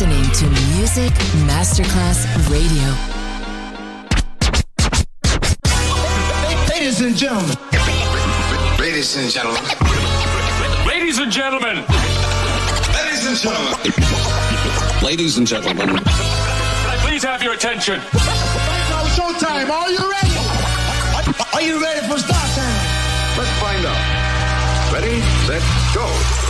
listening 0.00 0.32
to 0.32 0.48
Music 0.78 1.12
Masterclass 1.44 2.24
Radio. 2.48 2.88
Ladies 6.70 7.02
and 7.02 7.14
gentlemen. 7.14 7.56
Ladies 8.78 9.16
and 9.18 9.30
gentlemen. 9.30 9.62
Ladies 10.86 11.18
and 11.18 11.30
gentlemen. 11.30 11.84
Ladies 12.94 13.26
and 13.26 13.36
gentlemen. 13.36 15.02
Ladies 15.02 15.36
and 15.36 15.46
gentlemen. 15.46 15.88
Can 15.88 15.98
I 15.98 16.96
please 17.02 17.22
have 17.24 17.42
your 17.42 17.52
attention? 17.52 17.98
Now 17.98 19.04
showtime. 19.04 19.68
Are 19.68 19.90
you 19.90 19.98
ready? 19.98 20.34
Are 21.52 21.60
you 21.60 21.82
ready 21.82 22.06
for 22.08 22.18
start 22.18 22.50
time? 22.56 23.36
Let's 23.36 23.50
find 23.60 23.84
out. 23.84 24.94
Ready, 24.94 25.20
set, 25.44 25.62
go. 25.94 26.49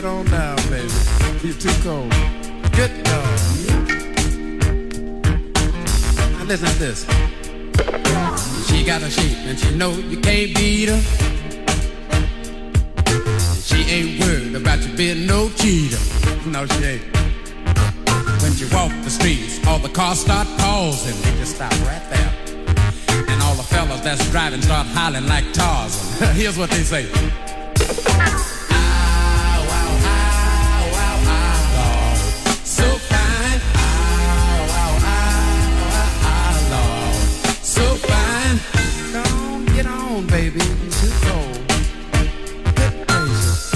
get 0.00 0.08
on 0.08 0.24
down, 0.26 0.56
baby. 0.70 0.92
You're 1.42 1.54
too 1.54 1.74
cold. 1.82 2.10
Good 2.78 3.02
dog. 3.02 3.38
Now 6.34 6.44
listen 6.44 6.68
to 6.68 6.78
this. 6.78 7.00
She 8.68 8.84
got 8.84 9.02
a 9.02 9.10
shape 9.10 9.38
and 9.48 9.58
she 9.58 9.74
know 9.74 9.90
you 9.90 10.20
can't 10.20 10.54
beat 10.54 10.88
her. 10.88 11.00
She 13.60 13.80
ain't 13.90 14.20
worried 14.20 14.54
about 14.54 14.86
you 14.86 14.94
being 14.96 15.26
no 15.26 15.48
cheater. 15.50 15.98
No, 16.46 16.64
she 16.66 16.84
ain't. 16.84 17.02
When 18.42 18.52
she 18.52 18.66
walk 18.72 18.92
the 19.02 19.10
streets, 19.10 19.66
all 19.66 19.80
the 19.80 19.88
cars 19.88 20.20
start 20.20 20.46
pausing. 20.58 21.20
They 21.22 21.38
just 21.40 21.56
stop 21.56 21.72
right 21.90 22.04
there. 22.08 22.32
And 23.28 23.42
all 23.42 23.56
the 23.56 23.64
fellas 23.64 24.00
that's 24.02 24.30
driving 24.30 24.62
start 24.62 24.86
hollering 24.86 25.26
like 25.26 25.52
Tarzan. 25.52 26.34
Here's 26.36 26.56
what 26.56 26.70
they 26.70 26.84
say. 26.84 27.08
on, 40.18 40.26
baby. 40.26 40.58
Too 40.58 41.10
cold. 41.22 41.68
Good 42.74 43.06
gracious. 43.06 43.74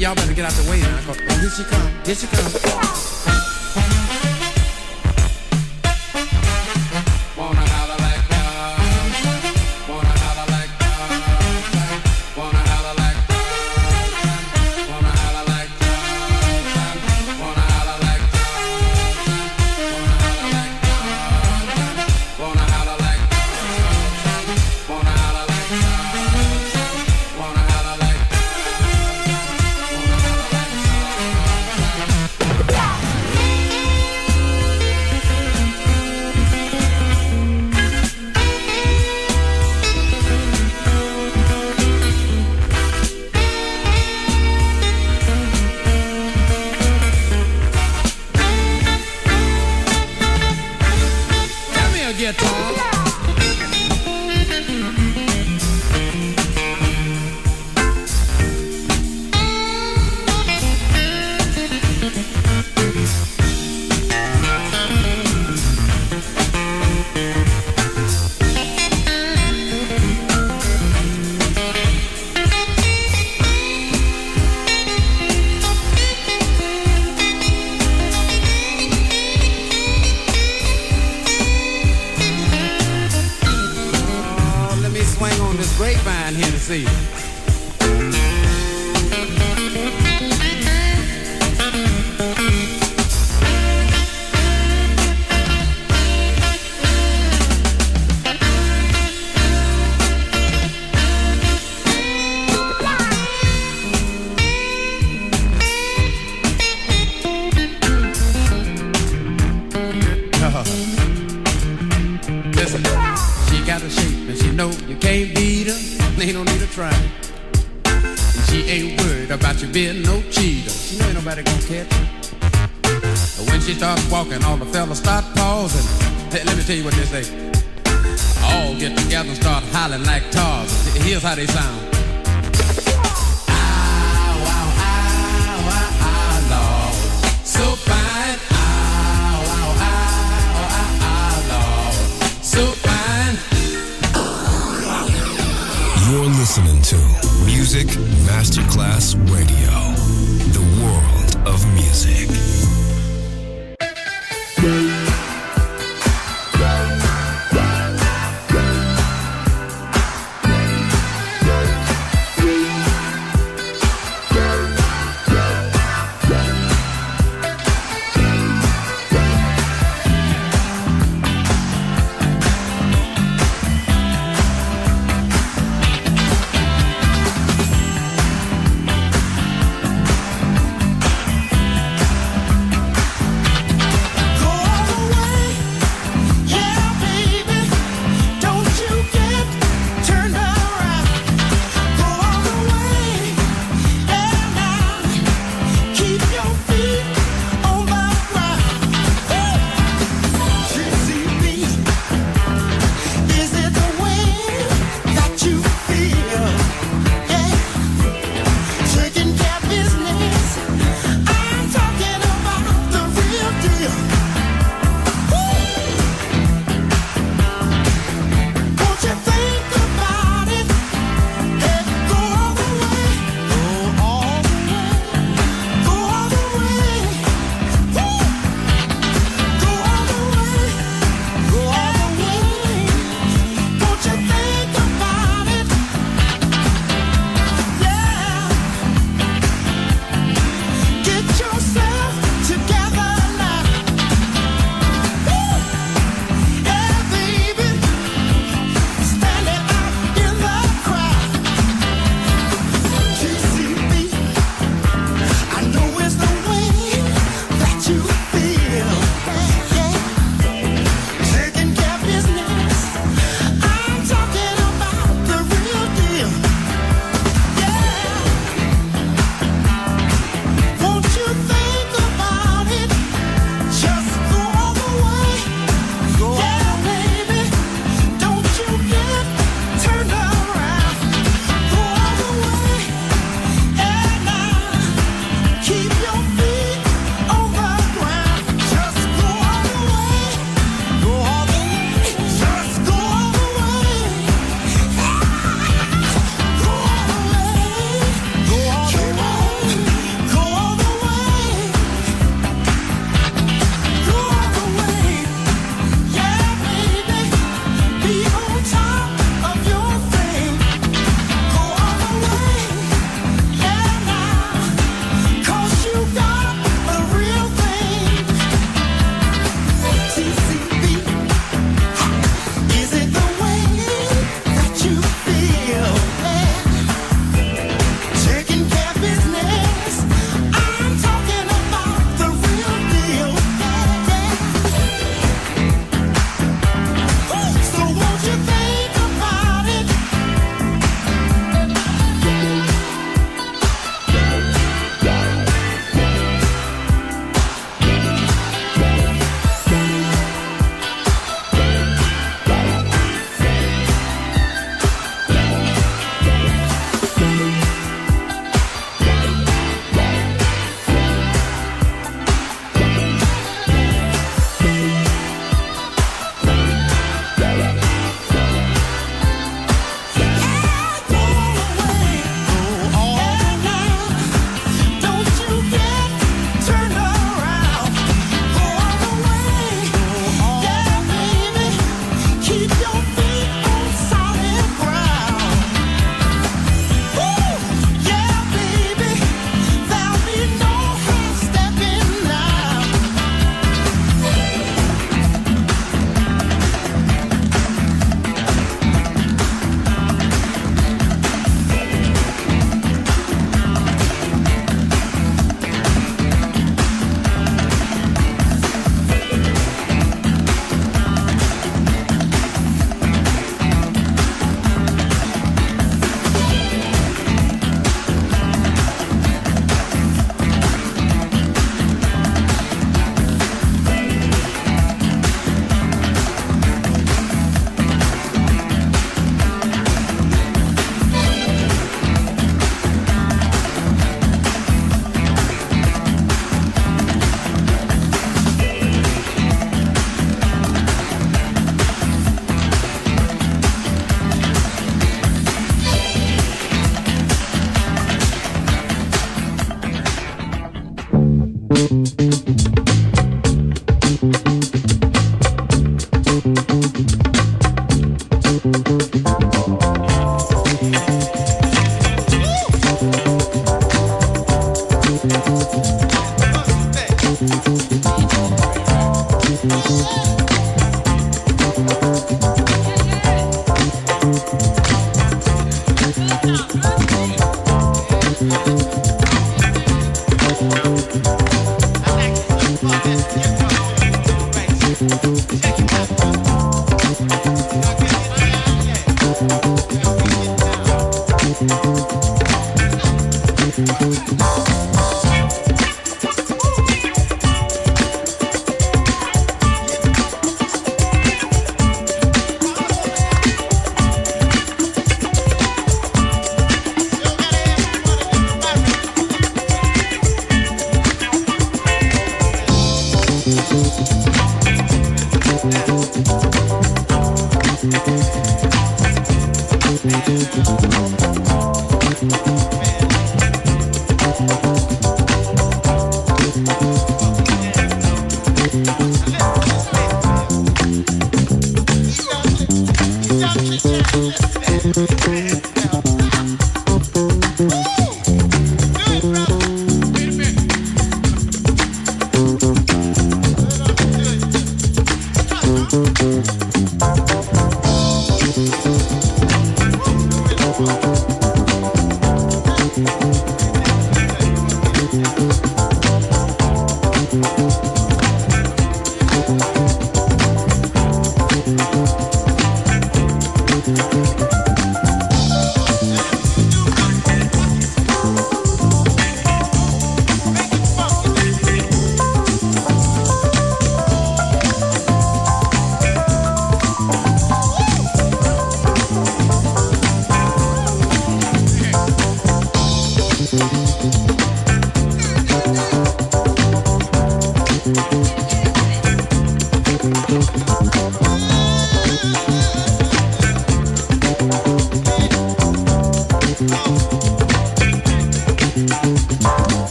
Y'all 0.00 0.14
better 0.14 0.34
get 0.34 0.44
out 0.44 0.52
the 0.52 0.70
way 0.70 0.80
now. 0.80 0.96
Here 1.40 1.50
she 1.50 1.64
come. 1.64 1.90
Here 2.04 2.14
she 2.14 2.26
come. 2.26 3.15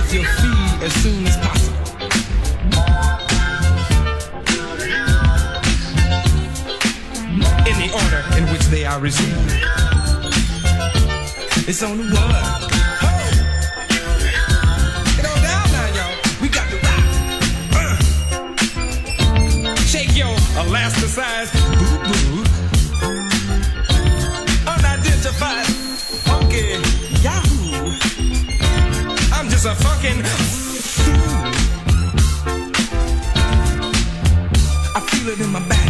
with 0.00 0.14
your 0.14 0.24
feed 0.24 0.82
as 0.82 0.92
soon 1.02 1.26
as 1.26 1.36
possible. 1.36 1.76
In 7.68 7.76
the 7.82 7.90
order 7.92 8.22
in 8.38 8.44
which 8.52 8.62
they 8.72 8.84
are 8.86 9.00
received. 9.00 9.52
It's 11.68 11.82
on 11.82 11.98
the 11.98 12.04
word. 12.14 12.66
Elasticized 20.60 21.79
is 29.60 29.66
a 29.66 29.74
fucking. 29.74 30.22
I 34.96 35.00
feel 35.08 35.28
it 35.28 35.40
in 35.40 35.50
my 35.50 35.60
back. 35.68 35.89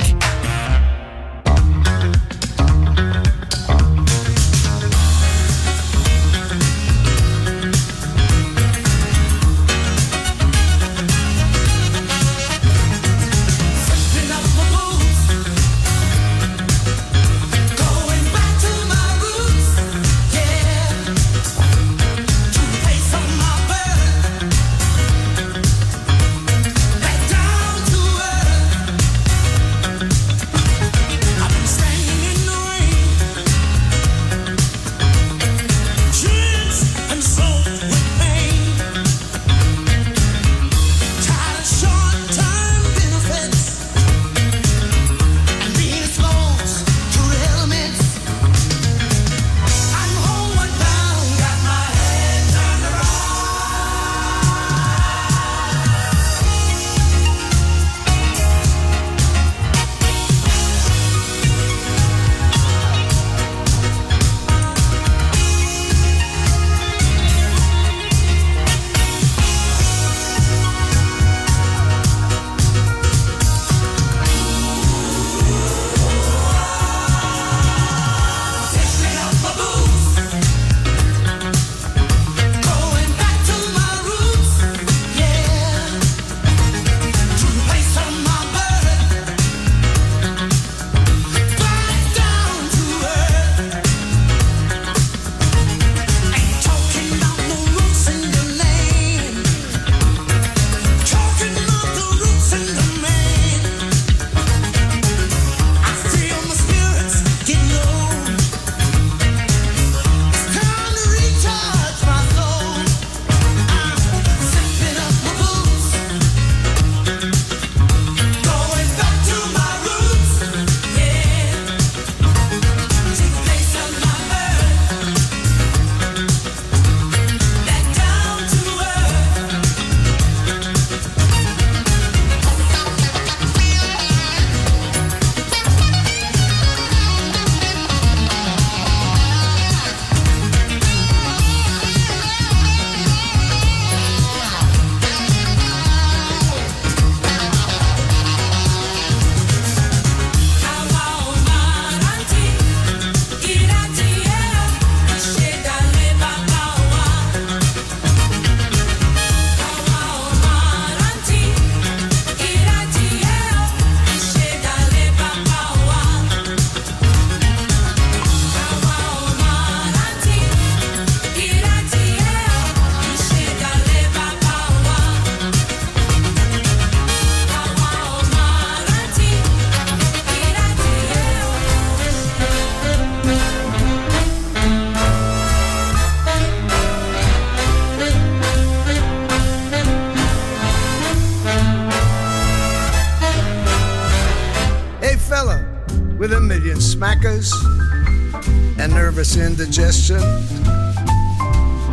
Indigestion. 199.61 200.21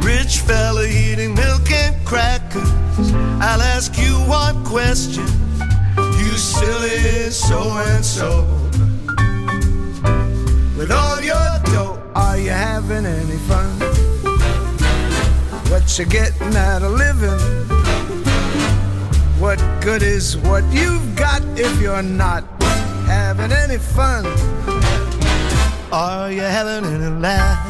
Rich 0.00 0.38
fella 0.40 0.86
eating 0.86 1.34
milk 1.34 1.70
and 1.70 2.06
crackers. 2.06 2.70
I'll 3.40 3.60
ask 3.60 3.98
you 3.98 4.14
one 4.26 4.64
question, 4.64 5.26
you 6.18 6.32
silly 6.36 7.30
so 7.30 7.60
and 7.92 8.04
so. 8.04 8.44
With 10.78 10.90
all 10.90 11.20
your 11.20 11.48
dough, 11.64 12.02
are 12.14 12.38
you 12.38 12.50
having 12.50 13.04
any 13.04 13.36
fun? 13.48 13.70
What 15.70 15.98
you 15.98 16.06
getting 16.06 16.56
out 16.56 16.82
of 16.82 16.92
living? 16.92 17.38
What 19.38 19.58
good 19.82 20.02
is 20.02 20.38
what 20.38 20.64
you've 20.72 21.14
got 21.16 21.42
if 21.56 21.80
you're 21.82 22.02
not 22.02 22.44
having 23.06 23.52
any 23.52 23.78
fun? 23.78 24.24
Are 25.90 26.30
you 26.30 26.42
having 26.42 26.84
any 26.84 27.08
laugh? 27.18 27.64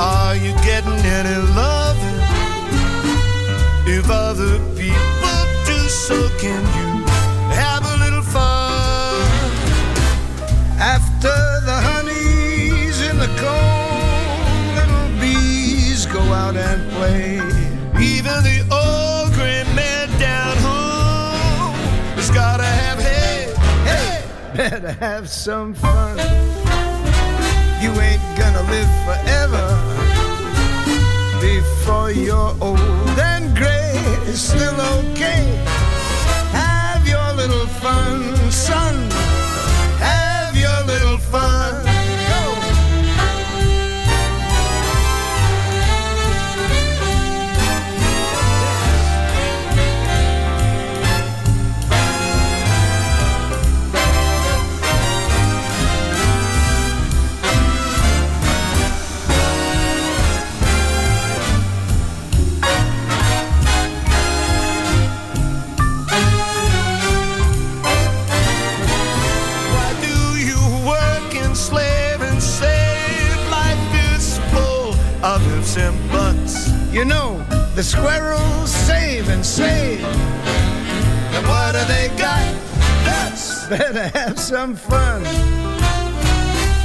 Are 0.00 0.34
you 0.34 0.52
getting 0.64 0.98
any 0.98 1.36
love? 1.54 1.96
If 3.86 4.10
other 4.10 4.58
people 4.74 5.38
do, 5.66 5.78
so 5.88 6.28
can 6.40 6.60
you 6.78 7.06
have 7.54 7.84
a 7.84 7.96
little 8.04 8.22
fun? 8.22 9.22
After 10.80 11.61
better 24.82 24.98
have 24.98 25.28
some 25.28 25.74
fun. 25.74 26.16
You 27.80 27.90
ain't 28.00 28.22
gonna 28.36 28.62
live 28.70 28.92
forever 29.06 29.66
before 31.40 32.10
you're 32.10 32.54
old 32.60 33.18
and 33.18 33.56
gray. 33.56 33.92
It's 34.26 34.40
still 34.40 34.80
okay. 34.98 35.44
Have 36.52 37.06
your 37.06 37.32
little 37.34 37.66
fun, 37.66 38.34
son. 38.50 39.10
Have 40.00 40.56
your 40.56 40.84
little 40.84 41.18
fun. 41.18 41.91
People 77.82 78.66
save 78.66 79.28
and 79.28 79.44
save. 79.44 80.04
And 81.34 81.46
what 81.46 81.72
do 81.72 81.84
they 81.92 82.08
got? 82.16 82.54
That's 83.04 83.66
better 83.68 84.06
have 84.18 84.38
some 84.38 84.76
fun. 84.76 85.22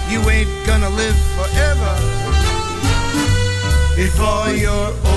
You 0.10 0.20
ain't 0.30 0.50
gonna 0.66 0.90
live 0.90 1.18
forever. 1.38 1.94
All 4.20 4.52
you're 4.52 4.72
old 4.72 5.17